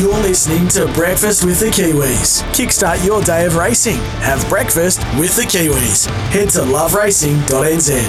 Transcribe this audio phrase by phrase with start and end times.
[0.00, 2.42] You're listening to Breakfast with the Kiwis.
[2.54, 3.98] Kickstart your day of racing.
[4.22, 6.06] Have breakfast with the Kiwis.
[6.30, 8.08] Head to loveracing.nz.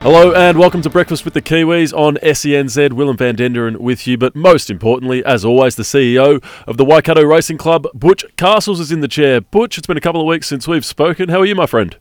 [0.00, 2.92] Hello and welcome to Breakfast with the Kiwis on SENZ.
[2.94, 7.22] Willem van Denderen with you, but most importantly, as always, the CEO of the Waikato
[7.22, 9.40] Racing Club, Butch Castles, is in the chair.
[9.40, 11.28] Butch, it's been a couple of weeks since we've spoken.
[11.28, 11.96] How are you, my friend?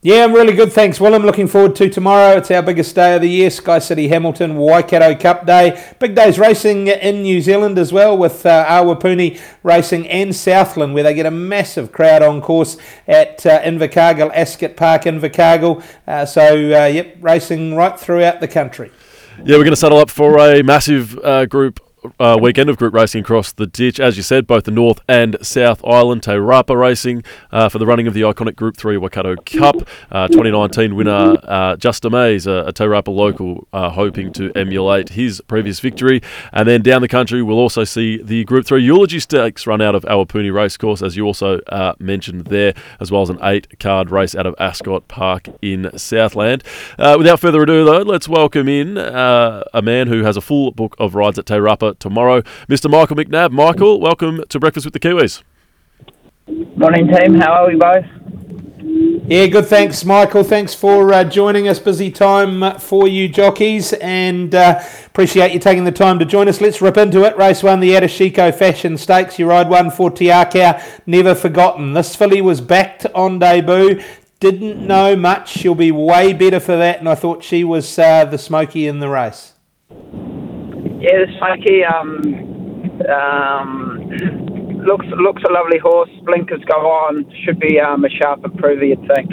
[0.00, 2.36] Yeah, I'm really good, thanks, Well, I'm Looking forward to tomorrow.
[2.36, 5.92] It's our biggest day of the year, Sky City Hamilton Waikato Cup Day.
[5.98, 11.02] Big days racing in New Zealand as well, with uh, Awapuni Racing and Southland, where
[11.02, 12.76] they get a massive crowd on course
[13.08, 15.82] at uh, Invercargill, Ascot Park, Invercargill.
[16.06, 18.92] Uh, so, uh, yep, racing right throughout the country.
[19.38, 21.80] Yeah, we're going to settle up for a massive uh, group
[22.18, 24.00] uh, weekend of group racing across the ditch.
[24.00, 27.86] As you said, both the North and South Island Te Rapa Racing uh, for the
[27.86, 29.76] running of the iconic Group 3 Waikato Cup.
[30.10, 35.10] Uh, 2019 winner uh, Justin Mays, a, a Te Rapa local, uh, hoping to emulate
[35.10, 36.20] his previous victory.
[36.52, 39.94] And then down the country, we'll also see the Group 3 Eulogy Stakes run out
[39.94, 44.10] of Awapuni Racecourse, as you also uh, mentioned there, as well as an eight card
[44.10, 46.62] race out of Ascot Park in Southland.
[46.98, 51.14] without further ado, though, let's welcome in a man who has a full book of
[51.14, 52.42] rides at Te Rapa tomorrow.
[52.68, 52.90] Mr.
[52.90, 53.50] Michael McNabb.
[53.50, 55.42] Michael, welcome to Breakfast with the Kiwis.
[56.76, 57.34] Morning, team.
[57.34, 58.04] How are we both?
[59.28, 59.66] Yeah, good.
[59.66, 60.42] Thanks, Michael.
[60.42, 61.78] Thanks for uh, joining us.
[61.78, 66.62] Busy time for you, jockeys, and uh, appreciate you taking the time to join us.
[66.62, 67.36] Let's rip into it.
[67.36, 69.38] Race one, the Adeshiko Fashion Stakes.
[69.38, 71.92] You ride one for Te Akau, never forgotten.
[71.92, 74.02] This filly was backed on debut.
[74.40, 75.50] Didn't know much.
[75.50, 79.00] She'll be way better for that, and I thought she was uh, the smoky in
[79.00, 79.52] the race.
[81.00, 81.34] Yeah, this
[81.94, 82.24] um,
[83.08, 84.10] um,
[84.84, 86.10] looks looks a lovely horse.
[86.24, 87.24] Blinkers go on.
[87.44, 89.30] Should be um, a sharp improver, you'd think.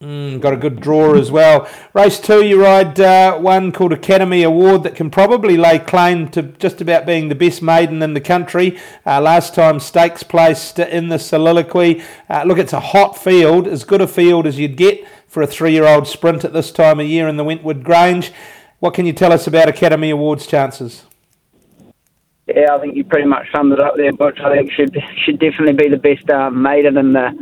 [0.00, 1.68] Mm, got a good draw as well.
[1.94, 6.42] Race two, you ride uh, one called Academy Award that can probably lay claim to
[6.42, 8.78] just about being the best maiden in the country.
[9.06, 12.02] Uh, last time stakes placed in the soliloquy.
[12.28, 15.46] Uh, look, it's a hot field, as good a field as you'd get for a
[15.46, 18.30] three-year-old sprint at this time of year in the Wentwood Grange.
[18.84, 21.04] What can you tell us about Academy Awards chances?
[22.46, 24.38] Yeah, I think you pretty much summed it up there, Butch.
[24.44, 27.32] I think should should definitely be the best uh, maiden in the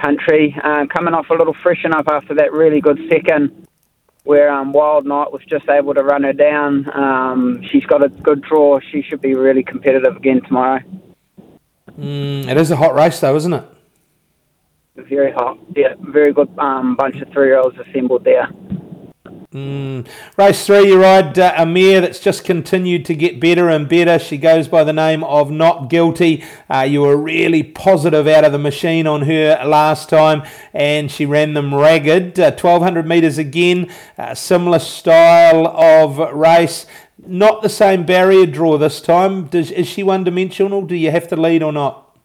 [0.00, 0.56] country.
[0.64, 3.66] Uh, coming off a little freshen up after that really good second,
[4.24, 6.90] where um, Wild Night was just able to run her down.
[6.98, 8.80] Um, she's got a good draw.
[8.90, 10.80] She should be really competitive again tomorrow.
[11.98, 13.64] Mm, it is a hot race, though, isn't it?
[14.96, 15.58] Very hot.
[15.76, 18.48] Yeah, very good um, bunch of three-year-olds assembled there.
[19.52, 20.06] Mm.
[20.36, 24.16] Race three, you ride uh, that's just continued to get better and better.
[24.16, 26.44] She goes by the name of Not Guilty.
[26.72, 31.26] Uh, you were really positive out of the machine on her last time, and she
[31.26, 32.38] ran them ragged.
[32.38, 33.90] Uh, 1200 metres again,
[34.34, 36.86] similar style of race.
[37.26, 39.46] Not the same barrier draw this time.
[39.46, 40.82] Does, is she one dimensional?
[40.82, 42.16] Do you have to lead or not?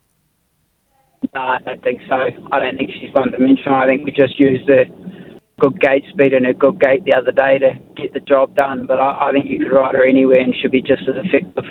[1.34, 2.30] No, I don't think so.
[2.52, 3.74] I don't think she's one dimensional.
[3.74, 4.86] I think we just use the
[5.60, 8.86] good gate speed and a good gate the other day to get the job done.
[8.86, 11.66] But I, I think you could ride her anywhere and she'll be just as effective.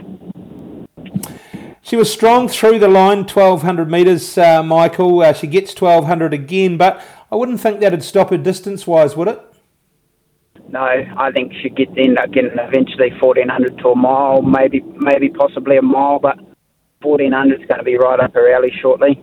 [1.83, 5.21] She was strong through the line, 1200 metres, uh, Michael.
[5.21, 9.29] Uh, she gets 1200 again, but I wouldn't think that'd stop her distance wise, would
[9.29, 9.41] it?
[10.71, 15.29] No, I think she'd get end up getting eventually 1400 to a mile, maybe maybe
[15.29, 16.39] possibly a mile, but
[17.03, 19.23] 1400 is going to be right up her alley shortly.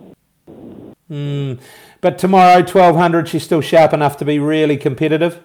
[1.12, 1.60] Mm.
[2.00, 5.40] But tomorrow, 1200, she's still sharp enough to be really competitive?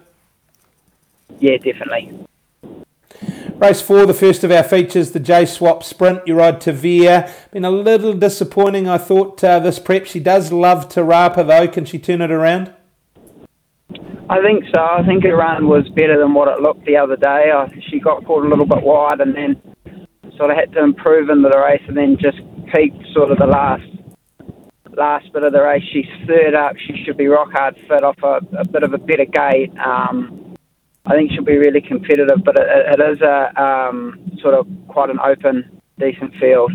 [1.38, 2.26] Yeah, definitely.
[3.56, 6.26] Race four, the first of our features, the J Swap Sprint.
[6.26, 7.30] You ride Tavia.
[7.52, 10.06] Been a little disappointing, I thought, uh, this prep.
[10.06, 11.68] She does love Te Rapa, though.
[11.68, 12.72] Can she turn it around?
[14.30, 14.80] I think so.
[14.80, 17.50] I think her run was better than what it looked the other day.
[17.52, 19.60] I, she got caught a little bit wide and then
[20.36, 22.38] sort of had to improve into the race and then just
[22.72, 23.97] peaked sort of the last
[24.98, 25.84] last bit of the race.
[25.92, 26.76] She's third up.
[26.76, 29.72] She should be rock hard fit off a, a bit of a better gate.
[29.78, 30.56] Um,
[31.06, 35.08] I think she'll be really competitive, but it, it is a um, sort of quite
[35.08, 36.72] an open, decent field.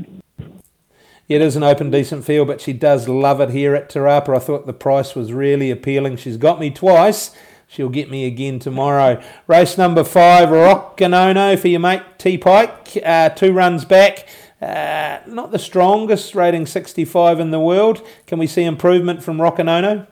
[1.30, 4.36] It is an open, decent field, but she does love it here at Te Rapa.
[4.36, 6.18] I thought the price was really appealing.
[6.18, 7.36] She's got me twice.
[7.68, 9.22] She'll get me again tomorrow.
[9.48, 12.98] Race number five, Rockanono for your mate T Pike.
[13.04, 14.28] Uh, two runs back.
[14.64, 18.02] Uh, not the strongest, rating 65 in the world.
[18.28, 20.08] Can we see improvement from Rockanono?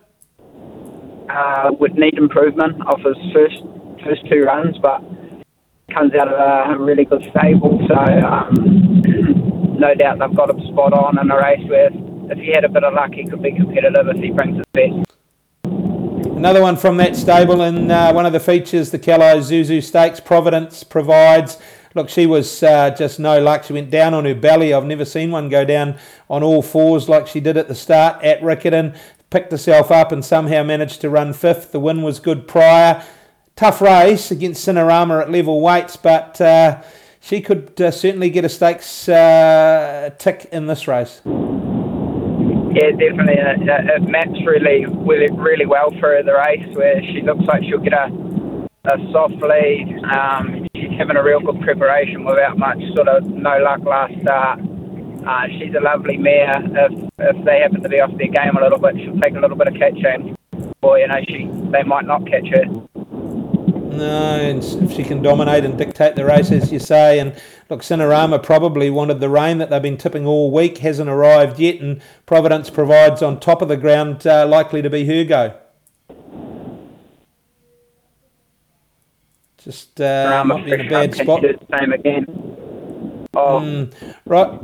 [1.29, 3.63] Uh, would need improvement off his first
[4.03, 5.01] first two runs, but
[5.93, 7.79] comes out of a really good stable.
[7.87, 9.01] So um,
[9.79, 11.89] no doubt they've got him spot on in a race where
[12.29, 14.65] if he had a bit of luck, he could be competitive if he brings his
[14.73, 15.15] best.
[16.35, 20.19] Another one from that stable in uh, one of the features, the Calais Zuzu Stakes.
[20.19, 21.57] Providence provides.
[21.93, 23.65] Look, she was uh, just no luck.
[23.65, 24.73] She went down on her belly.
[24.73, 25.97] I've never seen one go down
[26.29, 28.97] on all fours like she did at the start at Riccarton.
[29.29, 31.71] Picked herself up and somehow managed to run fifth.
[31.71, 33.03] The win was good prior.
[33.55, 36.81] Tough race against Cinerama at level weights, but uh,
[37.19, 41.21] she could uh, certainly get a stakes uh, tick in this race.
[41.25, 43.35] Yeah, definitely.
[43.35, 47.63] It, it maps really, really, really well for her, the race, where she looks like
[47.63, 48.07] she'll get a,
[48.85, 49.99] a soft lead.
[50.05, 50.60] Um,
[50.97, 54.59] having a real good preparation without much sort of no luck last start.
[55.25, 56.61] Uh, she's a lovely mare.
[56.63, 59.39] If, if they happen to be off their game a little bit, she'll take a
[59.39, 60.35] little bit of catching.
[60.81, 62.65] Or, you know, she they might not catch her.
[63.91, 67.19] No, and if she can dominate and dictate the race, as you say.
[67.19, 67.39] And
[67.69, 71.81] look, Cinerama probably wanted the rain that they've been tipping all week, hasn't arrived yet,
[71.81, 75.60] and Providence provides on top of the ground, uh, likely to be her go.
[79.63, 81.43] Just uh, not in a bad spot.
[81.79, 82.25] Same again.
[83.33, 83.59] Oh.
[83.59, 83.93] Mm,
[84.25, 84.59] right.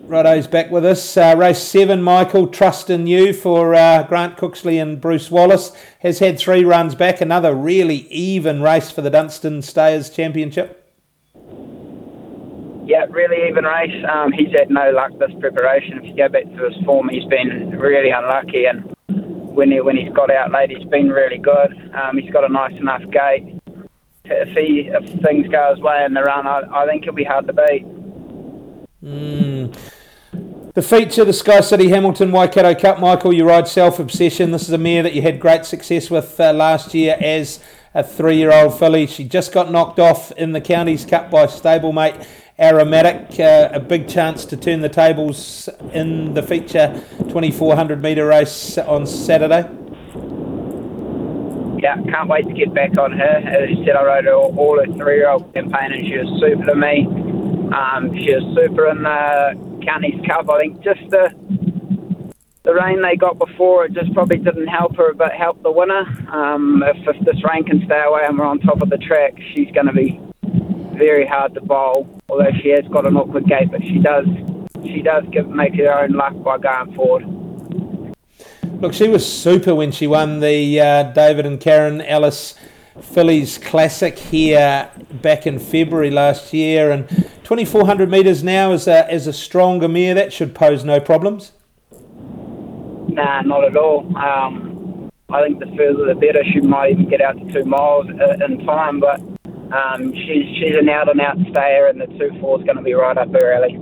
[0.00, 1.16] Righto's back with us.
[1.16, 5.70] Uh, race seven, Michael, trust in you for uh, Grant Cooksley and Bruce Wallace.
[6.00, 7.20] Has had three runs back.
[7.20, 10.92] Another really even race for the Dunstan Stayers Championship.
[12.84, 14.04] Yeah, really even race.
[14.12, 15.98] Um, he's had no luck this preparation.
[15.98, 18.64] If you go back to his form, he's been really unlucky.
[18.64, 18.92] And
[19.54, 21.94] when he when he's got out late, he's been really good.
[21.94, 23.61] Um, he's got a nice enough gait.
[24.24, 27.24] If he if things go his way in the run, I, I think he'll be
[27.24, 27.84] hard to beat.
[29.02, 29.76] Mm.
[30.74, 34.52] The feature, the Sky City Hamilton Waikato Cup, Michael, you ride Self Obsession.
[34.52, 37.60] This is a mare that you had great success with uh, last year as
[37.94, 39.06] a three year old filly.
[39.06, 42.26] She just got knocked off in the Counties Cup by stablemate
[42.58, 43.38] Aromatic.
[43.40, 49.06] Uh, a big chance to turn the tables in the feature 2400 metre race on
[49.06, 49.68] Saturday.
[51.82, 53.42] Yeah, can't wait to get back on her.
[53.42, 56.16] As you said, I rode her all, all her three year old campaign and she
[56.16, 57.06] was super to me.
[57.74, 60.48] Um, she was super in the Counties Cup.
[60.48, 61.34] I think just the
[62.62, 66.06] the rain they got before it just probably didn't help her, but helped the winner.
[66.30, 69.34] Um, if, if this rain can stay away and we're on top of the track,
[69.52, 70.20] she's going to be
[70.94, 72.06] very hard to bowl.
[72.28, 74.26] Although she has got an awkward gait, but she does
[74.84, 77.41] she does give make her own luck by going forward.
[78.82, 82.56] Look, she was super when she won the uh, David and Karen Ellis
[83.00, 87.08] Fillies Classic here back in February last year, and
[87.44, 90.14] 2,400 metres now is a, is a stronger mare.
[90.14, 91.52] That should pose no problems.
[91.92, 94.00] Nah, not at all.
[94.16, 96.42] Um, I think the further the better.
[96.52, 99.20] She might even get out to two miles uh, in time, but
[99.72, 102.82] um, she's she's an out and out stayer, and the two four is going to
[102.82, 103.78] be right up her alley.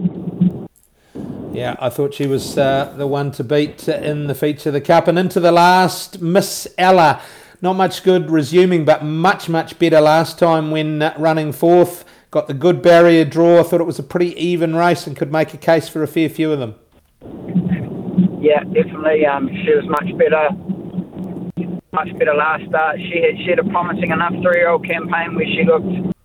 [1.53, 4.81] Yeah, I thought she was uh, the one to beat in the feature of the
[4.81, 7.21] cup, and into the last, Miss Ella.
[7.63, 12.05] Not much good resuming, but much much better last time when uh, running fourth.
[12.31, 13.61] Got the good barrier draw.
[13.61, 16.07] I thought it was a pretty even race and could make a case for a
[16.07, 16.77] fair few of them.
[18.41, 19.27] Yeah, definitely.
[19.27, 20.49] Um, she was much better
[21.93, 22.99] much better last start.
[22.99, 26.17] She had, she had a promising enough three-year-old campaign where she looked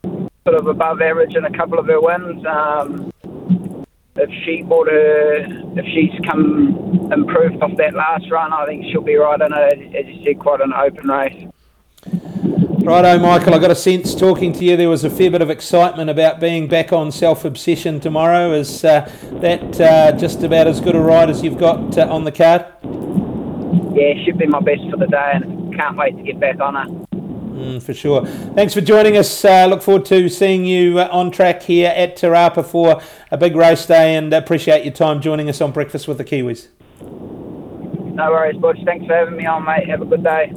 [0.47, 2.45] sort of above average in a couple of her wins.
[2.45, 3.11] Um,
[4.15, 5.45] if she bought her,
[5.77, 9.97] if she's come improved off that last run, I think she'll be right in a,
[9.97, 11.47] as you said, quite an open race.
[12.85, 13.55] Righto, Michael.
[13.55, 14.77] I got a sense talking to you.
[14.77, 18.53] There was a fair bit of excitement about being back on Self Obsession tomorrow.
[18.53, 19.11] Is uh,
[19.41, 22.63] that uh, just about as good a ride as you've got uh, on the card?
[23.95, 26.75] Yeah, should be my best for the day, and can't wait to get back on
[26.75, 27.04] it.
[27.55, 28.25] Mm, for sure.
[28.53, 29.45] Thanks for joining us.
[29.45, 33.37] Uh, look forward to seeing you uh, on track here at Te Rapa for a
[33.37, 36.67] big race day and appreciate your time joining us on Breakfast with the Kiwis.
[37.01, 38.79] No worries, Butch.
[38.83, 39.87] Thanks for having me on, mate.
[39.87, 40.51] Have a good day.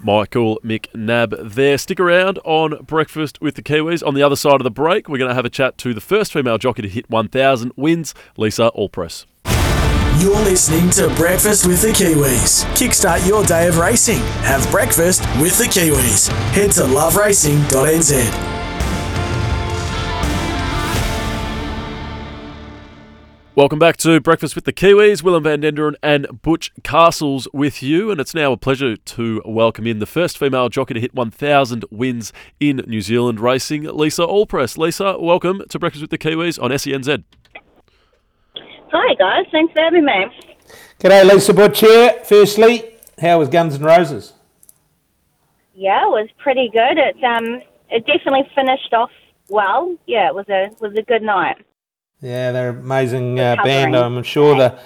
[0.00, 1.76] Michael McNabb there.
[1.76, 4.06] Stick around on Breakfast with the Kiwis.
[4.06, 6.00] On the other side of the break, we're going to have a chat to the
[6.00, 9.26] first female jockey to hit 1,000 wins, Lisa Allpress.
[10.20, 12.64] You're listening to Breakfast with the Kiwis.
[12.74, 14.18] Kickstart your day of racing.
[14.42, 16.26] Have breakfast with the Kiwis.
[16.50, 18.48] Head to loveracing.nz.
[23.54, 25.22] Welcome back to Breakfast with the Kiwis.
[25.22, 29.86] Willem van Denderen and Butch Castles with you, and it's now a pleasure to welcome
[29.86, 34.76] in the first female jockey to hit 1,000 wins in New Zealand racing, Lisa Allpress.
[34.78, 37.22] Lisa, welcome to Breakfast with the Kiwis on SENZ.
[38.90, 40.26] Hi guys, thanks for having me.
[40.98, 42.20] G'day, Lisa Butch here.
[42.24, 44.32] Firstly, how was Guns N' Roses?
[45.74, 46.96] Yeah, it was pretty good.
[46.96, 49.10] It um, it definitely finished off
[49.48, 49.94] well.
[50.06, 51.56] Yeah, it was a was a good night.
[52.20, 53.94] Yeah, they're an amazing uh, band.
[53.94, 54.78] I'm sure the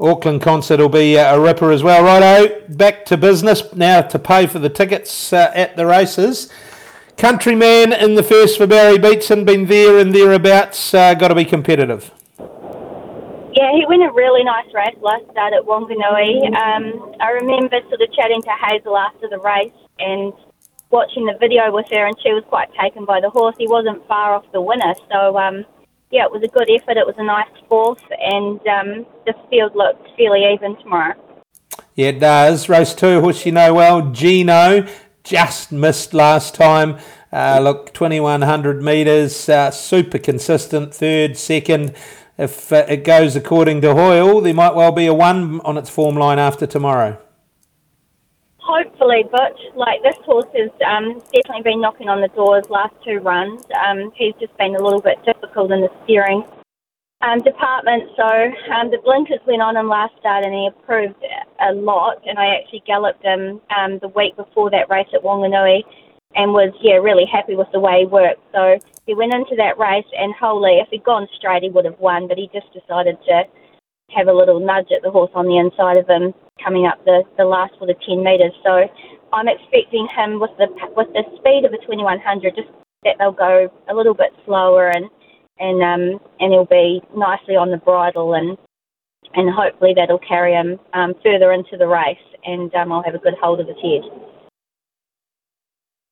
[0.00, 2.02] Auckland concert will be uh, a ripper as well.
[2.02, 6.50] Righto, back to business now to pay for the tickets uh, at the races.
[7.18, 11.44] Countryman in the first for Barry Beetson, been there and thereabouts, uh, got to be
[11.44, 12.10] competitive.
[13.62, 16.50] Yeah, he went a really nice race last start at Wanganui.
[16.50, 20.32] Um, I remember sort of chatting to Hazel after the race and
[20.90, 23.54] watching the video with her, and she was quite taken by the horse.
[23.56, 25.64] He wasn't far off the winner, so um,
[26.10, 26.96] yeah, it was a good effort.
[26.96, 31.14] It was a nice fourth, and um, the field looked fairly even tomorrow.
[31.94, 32.68] Yeah, it does.
[32.68, 34.88] Race two, horse you know well, Gino,
[35.22, 36.98] just missed last time.
[37.32, 41.94] Uh, look, 2100 metres, uh, super consistent, third, second.
[42.38, 45.90] If uh, it goes according to Hoyle, there might well be a one on its
[45.90, 47.18] form line after tomorrow.
[48.58, 53.18] Hopefully, but like this horse has um, definitely been knocking on the doors last two
[53.18, 53.62] runs.
[53.86, 56.44] Um, he's just been a little bit difficult in the steering
[57.22, 58.10] um, department.
[58.16, 58.24] So
[58.72, 61.22] um, the blinkers went on him last start and he improved
[61.60, 62.22] a lot.
[62.26, 65.82] And I actually galloped him um, the week before that race at Wanganui
[66.34, 68.40] and was, yeah, really happy with the way he worked.
[68.52, 71.98] So he went into that race and holy, if he'd gone straight, he would have
[71.98, 73.44] won, but he just decided to
[74.10, 77.22] have a little nudge at the horse on the inside of him coming up the,
[77.38, 78.52] the last for the 10 metres.
[78.62, 78.86] So
[79.32, 82.68] I'm expecting him with the with the speed of a 2100, just
[83.04, 85.06] that they'll go a little bit slower and
[85.58, 88.56] and um, and he'll be nicely on the bridle and
[89.34, 93.18] and hopefully that'll carry him um, further into the race and um, I'll have a
[93.18, 94.31] good hold of his head.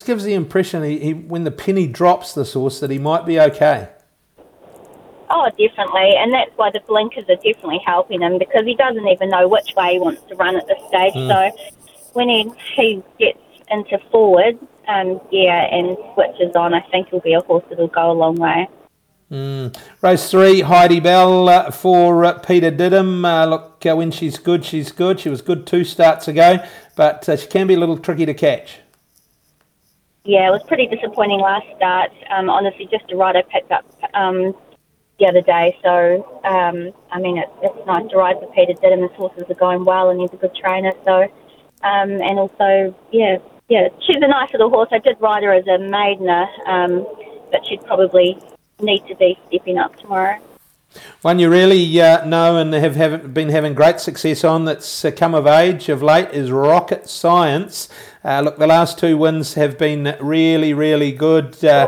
[0.05, 3.39] Gives the impression he, he, when the penny drops the horse that he might be
[3.39, 3.89] okay.
[5.29, 9.29] Oh, definitely, and that's why the blinkers are definitely helping him because he doesn't even
[9.29, 11.15] know which way he wants to run at this stage.
[11.15, 11.29] Mm.
[11.29, 11.73] So
[12.15, 13.39] when he he gets
[13.71, 18.11] into forward, um, yeah, and switches on, I think he'll be a horse that'll go
[18.11, 18.69] a long way.
[19.31, 19.77] Mm.
[20.01, 23.25] Race three, Heidi Bell uh, for uh, Peter Didham.
[23.25, 25.21] Uh, look, uh, when she's good, she's good.
[25.21, 26.59] She was good two starts ago,
[26.97, 28.79] but uh, she can be a little tricky to catch.
[30.25, 32.11] Yeah, it was pretty disappointing last start.
[32.31, 34.55] Um, honestly, just a ride I picked up um,
[35.19, 35.79] the other day.
[35.83, 39.45] So, um, I mean, it, it's nice to ride for Peter Didham, and His horses
[39.49, 40.93] are going well, and he's a good trainer.
[41.05, 41.23] So,
[41.83, 44.91] um, and also, yeah, yeah, she's a nice little horse.
[44.93, 47.07] I did ride her as a maidener, um,
[47.51, 48.37] but she'd probably
[48.81, 50.39] need to be stepping up tomorrow.
[51.23, 55.11] One you really uh, know and have, have been having great success on that's uh,
[55.11, 57.89] come of age of late is Rocket Science.
[58.25, 61.65] Uh, look, the last two wins have been really, really good.
[61.65, 61.87] Uh,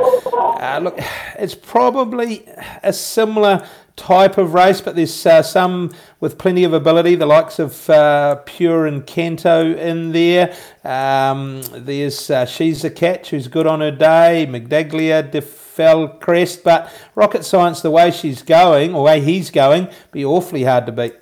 [0.63, 0.99] uh, look,
[1.39, 2.47] it's probably
[2.83, 3.67] a similar
[3.97, 8.37] type of race, but there's uh, some with plenty of ability, the likes of uh,
[8.47, 10.55] Pure and Kento in there.
[10.85, 16.91] Um, there's uh, She's a Catch, who's good on her day, Magdaglia, Defel Crest, but
[17.15, 21.22] Rocket Science, the way she's going, or way he's going, be awfully hard to beat.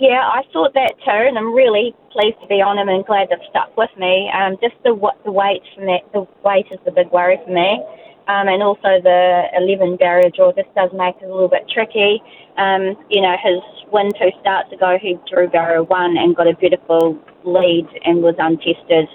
[0.00, 3.28] Yeah, I thought that too, and I'm really pleased to be on him and glad
[3.28, 4.32] they've stuck with me.
[4.32, 7.84] Um, just the the weight from that, the weight is the big worry for me
[8.30, 10.52] um, and also the 11 barrier draw.
[10.52, 12.22] This does make it a little bit tricky.
[12.56, 13.58] Um, you know, his
[13.92, 18.36] win two starts ago, he drew barrier one and got a beautiful lead and was
[18.38, 19.08] untested.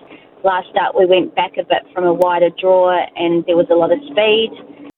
[0.43, 3.75] Last start, we went back a bit from a wider draw and there was a
[3.75, 4.51] lot of speed.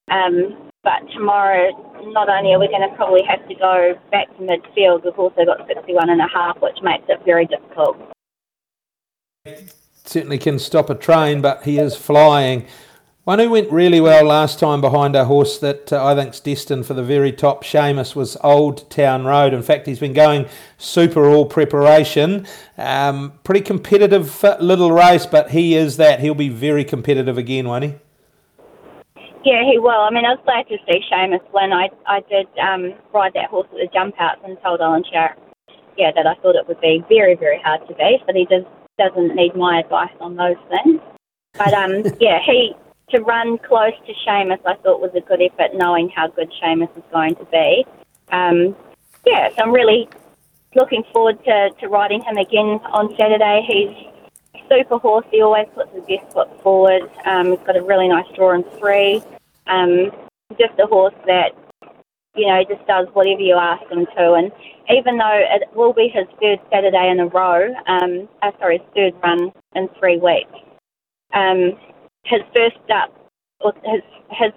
[0.09, 1.69] Um, but tomorrow,
[2.13, 5.43] not only are we going to probably have to go back to midfield, we've also
[5.43, 7.97] got 61 and a half, which makes it very difficult.
[10.05, 12.65] Certainly can stop a train, but he is flying.
[13.25, 16.85] One who went really well last time behind a horse that uh, I think's destined
[16.85, 19.53] for the very top, Seamus, was Old Town Road.
[19.53, 22.47] In fact, he's been going super all preparation.
[22.77, 26.21] Um, pretty competitive uh, little race, but he is that.
[26.21, 27.95] He'll be very competitive again, won't he?
[29.47, 30.03] Yeah, he will.
[30.03, 31.71] I mean, I was glad to see Seamus win.
[31.71, 35.39] I, I did um, ride that horse at the jump outs and told Alan Sharp,
[35.97, 38.67] yeah, that I thought it would be very, very hard to beat, but he just
[38.99, 40.99] doesn't need my advice on those things.
[41.53, 42.75] But um, yeah, he
[43.11, 46.91] to run close to Seamus, I thought was a good effort, knowing how good Seamus
[46.97, 47.85] is going to be.
[48.33, 48.75] Um,
[49.25, 50.09] yeah, so I'm really
[50.75, 53.63] looking forward to, to riding him again on Saturday.
[53.65, 55.25] He's super horse.
[55.31, 57.09] He always puts his best foot forward.
[57.23, 59.23] Um, he's got a really nice draw in three.
[59.69, 60.11] Um,
[60.51, 61.51] just a horse that,
[62.35, 64.33] you know, just does whatever you ask him to.
[64.33, 64.51] And
[64.89, 68.87] even though it will be his third Saturday in a row, um, uh, sorry, his
[68.95, 70.51] third run in three weeks,
[71.33, 71.77] um,
[72.23, 73.11] his first start,
[73.83, 74.51] his his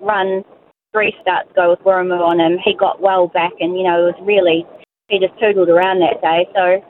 [0.00, 0.44] run
[0.92, 4.14] three starts ago with Wiremu on him, he got well back, and you know it
[4.14, 4.64] was really
[5.08, 6.46] he just tootled around that day.
[6.54, 6.82] So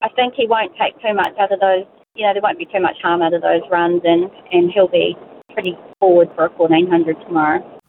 [0.00, 1.84] I think he won't take too much out of those.
[2.14, 4.88] You know there won't be too much harm out of those runs, and and he'll
[4.88, 5.16] be
[5.58, 7.80] pretty forward for a 1400 tomorrow.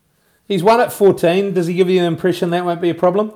[0.48, 1.54] He's won at 14.
[1.54, 3.32] Does he give you an impression that won't be a problem?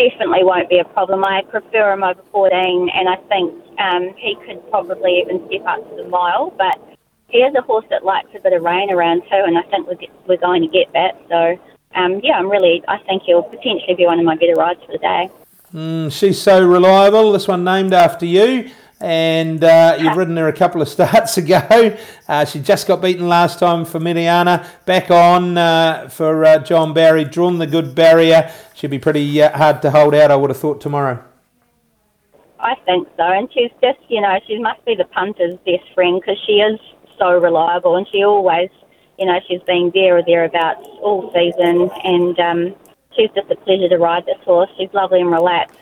[0.00, 1.22] definitely won't be a problem.
[1.22, 5.90] I prefer him over 14, and I think um, he could probably even step up
[5.90, 6.54] to the mile.
[6.56, 6.80] But
[7.28, 9.86] he is a horse that likes a bit of rain around too, and I think
[9.86, 11.20] we're, we're going to get that.
[11.28, 11.58] So,
[12.00, 14.92] um, yeah, I'm really, I think he'll potentially be one of my better rides for
[14.92, 15.28] the day.
[15.74, 17.32] Mm, she's so reliable.
[17.32, 18.70] This one named after you.
[19.00, 21.96] And uh, you've ridden her a couple of starts ago.
[22.28, 24.66] Uh, she just got beaten last time for Mediana.
[24.84, 27.24] Back on uh, for uh, John Bary.
[27.24, 28.52] Drawn the good barrier.
[28.74, 31.24] She'll be pretty uh, hard to hold out, I would have thought, tomorrow.
[32.58, 33.22] I think so.
[33.22, 36.78] And she's just, you know, she must be the punter's best friend because she is
[37.18, 38.68] so reliable and she always,
[39.18, 41.90] you know, she's been there or thereabouts all season.
[42.04, 42.74] And um,
[43.16, 44.68] she's just a pleasure to ride this horse.
[44.78, 45.79] She's lovely and relaxed.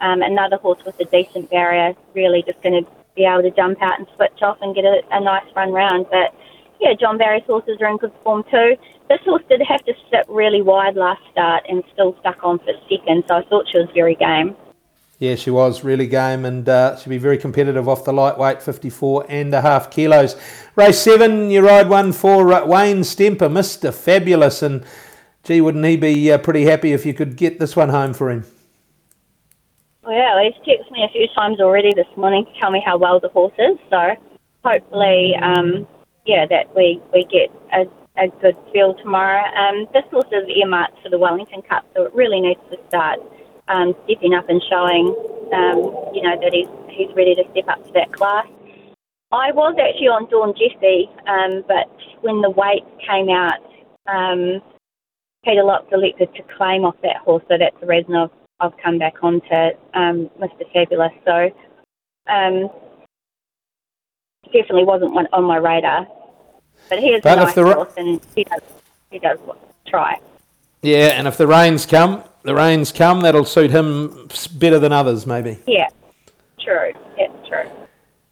[0.00, 3.82] Um, another horse with a decent barrier, really just going to be able to jump
[3.82, 6.06] out and switch off and get a, a nice run round.
[6.10, 6.34] But
[6.80, 8.76] yeah, John Bary's horses are in good form too.
[9.08, 12.72] This horse did have to sit really wide last start and still stuck on for
[12.88, 14.56] second, so I thought she was very game.
[15.18, 19.26] Yeah, she was really game and uh, she'll be very competitive off the lightweight 54
[19.28, 20.34] and a half kilos.
[20.76, 23.92] Race seven, you ride one for uh, Wayne Stemper, Mr.
[23.92, 24.62] Fabulous.
[24.62, 24.82] And
[25.44, 28.30] gee, wouldn't he be uh, pretty happy if you could get this one home for
[28.30, 28.46] him?
[30.02, 33.20] Well, he's texted me a few times already this morning to tell me how well
[33.20, 33.78] the horse is.
[33.90, 34.16] So
[34.64, 35.86] hopefully, um,
[36.24, 37.84] yeah, that we, we get a,
[38.16, 39.44] a good feel tomorrow.
[39.54, 43.20] Um, this horse is earmarked for the Wellington Cup, so it really needs to start
[43.68, 45.14] um, stepping up and showing,
[45.52, 45.78] um,
[46.14, 48.46] you know, that he's, he's ready to step up to that class.
[49.32, 51.86] I was actually on Dawn Jesse, um, but
[52.22, 53.62] when the weight came out,
[54.08, 54.60] um,
[55.44, 58.30] Peter Locke elected to claim off that horse, so that's the reason I've,
[58.60, 60.70] I've come back on to um, Mr.
[60.72, 61.12] Fabulous.
[61.24, 61.50] So
[62.28, 62.70] um,
[64.46, 66.06] definitely wasn't one on my radar.
[66.88, 68.60] But he is But a nice the ra- horse, and he does,
[69.10, 69.38] he does
[69.86, 70.18] try.
[70.82, 75.26] Yeah, and if the rains come, the rains come, that'll suit him better than others,
[75.26, 75.58] maybe.
[75.66, 75.88] Yeah,
[76.58, 76.92] true.
[77.18, 77.70] It's true.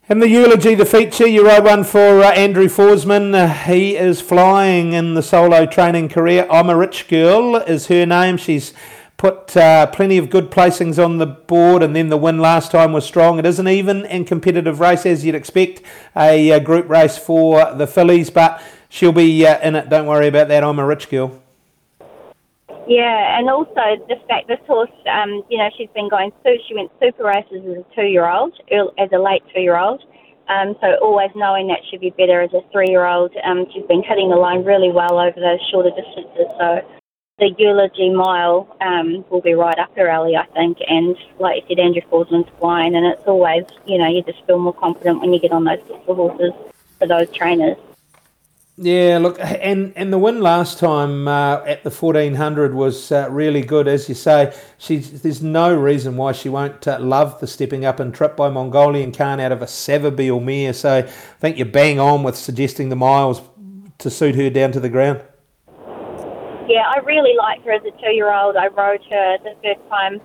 [0.09, 3.35] And the eulogy, the feature, you wrote one for uh, Andrew Forsman.
[3.35, 6.47] Uh, he is flying in the solo training career.
[6.49, 8.37] I'm a Rich Girl is her name.
[8.37, 8.73] She's
[9.19, 12.93] put uh, plenty of good placings on the board, and then the win last time
[12.93, 13.37] was strong.
[13.37, 15.81] It is an even and competitive race, as you'd expect,
[16.15, 19.89] a, uh group race for the fillies, but she'll be uh, in it.
[19.89, 20.63] Don't worry about that.
[20.63, 21.37] I'm a Rich Girl.
[22.87, 26.31] Yeah, and also the fact this horse, um, you know, she's been going.
[26.67, 30.01] She went super races as a two-year-old, as a late two-year-old.
[30.47, 33.35] Um, so always knowing that she'd be better as a three-year-old.
[33.43, 36.47] Um, she's been hitting the line really well over those shorter distances.
[36.57, 36.81] So
[37.39, 40.77] the eulogy mile um, will be right up her alley, I think.
[40.87, 44.59] And like you said, Andrew Forsman's flying, and it's always, you know, you just feel
[44.59, 46.53] more confident when you get on those horses
[46.99, 47.77] for those trainers.
[48.81, 53.27] Yeah, look, and and the win last time uh, at the fourteen hundred was uh,
[53.29, 54.53] really good, as you say.
[54.87, 59.11] There's no reason why she won't uh, love the stepping up and trip by Mongolian
[59.11, 60.71] Khan out of a Savabeel mare.
[60.71, 63.41] So I think you're bang on with suggesting the miles
[63.97, 65.23] to suit her down to the ground.
[66.69, 68.55] Yeah, I really liked her as a two-year-old.
[68.55, 70.21] I rode her the first time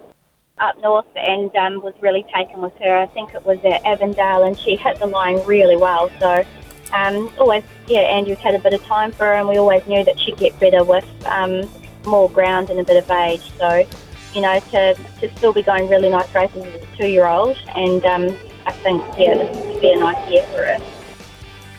[0.59, 2.99] up north and um, was really taken with her.
[2.99, 6.11] I think it was at Avondale, and she hit the line really well.
[6.21, 6.45] So
[6.93, 10.05] um, always, yeah, Andrew's had a bit of time for her, and we always knew
[10.05, 11.67] that she'd get better with um,
[12.05, 13.51] more ground and a bit of age.
[13.57, 13.89] So,
[14.35, 18.37] you know, to, to still be going really nice races as a two-year-old, and um,
[18.67, 20.79] I think, yeah, this would be a nice year for her.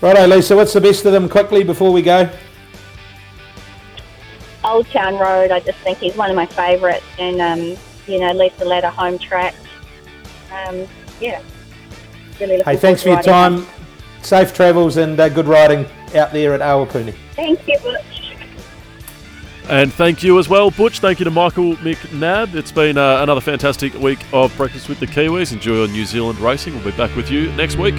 [0.01, 0.55] Righto, Lisa.
[0.55, 2.27] What's the best of them quickly before we go?
[4.65, 8.31] Old Town Road, I just think he's one of my favourites, and um, you know,
[8.33, 9.55] Lisa Ladder home track.
[10.51, 10.87] Um,
[11.19, 11.41] yeah,
[12.39, 13.75] really Hey, thanks for your to riding time.
[14.21, 17.15] Safe travels and uh, good riding out there at Awapuni.
[17.33, 17.77] Thank you.
[17.79, 18.35] Butch.
[19.67, 20.99] And thank you as well, Butch.
[20.99, 22.53] Thank you to Michael McNabb.
[22.53, 25.53] It's been uh, another fantastic week of Breakfast with the Kiwis.
[25.53, 26.75] Enjoy your New Zealand racing.
[26.75, 27.95] We'll be back with you next week.